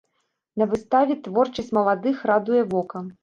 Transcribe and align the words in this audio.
На 0.61 0.65
выставе 0.71 1.17
творчасць 1.27 1.71
маладых 1.77 2.25
радуе 2.33 2.61
вока. 2.75 3.07